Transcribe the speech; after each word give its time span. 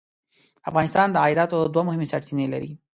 افغانستان 0.69 1.07
د 1.11 1.17
عایداتو 1.23 1.57
دوه 1.73 1.83
مهمې 1.87 2.07
سرچینې 2.11 2.45
لري. 2.53 2.71